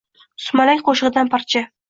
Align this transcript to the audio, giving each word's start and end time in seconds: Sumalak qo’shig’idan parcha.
Sumalak 0.45 0.81
qo’shig’idan 0.89 1.31
parcha. 1.37 1.65